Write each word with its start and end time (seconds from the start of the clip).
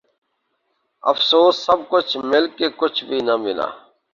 افسوس 1.03 1.55
سب 1.65 1.79
کچھ 1.91 2.11
مل 2.29 2.45
کے 2.57 2.67
کچھ 2.79 2.99
بھی 3.07 3.19
ناں 3.27 3.39
ملا 3.43 3.67